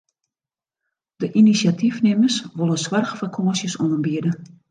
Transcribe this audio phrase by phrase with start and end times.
[1.21, 4.31] De inisjatyfnimmers wolle soarchfakânsjes oanbiede.